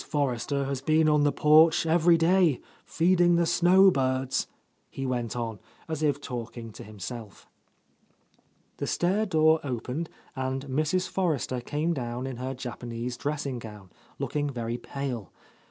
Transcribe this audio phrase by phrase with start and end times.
[0.03, 4.47] Forrester has been on the porch every day, feed ing the snow birds,"
[4.89, 7.47] he went on, as if talking to himself.
[8.77, 11.07] The stair door opened, and Mrs.
[11.07, 15.31] Forrester came down in her Japanese dressing gown, looking very pale.